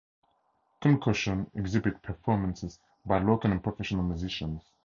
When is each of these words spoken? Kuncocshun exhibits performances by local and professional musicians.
Kuncocshun 0.81 1.43
exhibits 1.55 1.99
performances 2.01 2.79
by 3.05 3.19
local 3.19 3.51
and 3.51 3.63
professional 3.63 4.01
musicians. 4.01 4.63